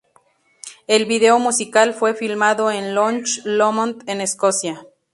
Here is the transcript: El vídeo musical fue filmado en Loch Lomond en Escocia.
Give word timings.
El 0.87 1.05
vídeo 1.05 1.37
musical 1.37 1.93
fue 1.93 2.15
filmado 2.15 2.71
en 2.71 2.95
Loch 2.95 3.37
Lomond 3.45 4.01
en 4.09 4.19
Escocia. 4.21 4.87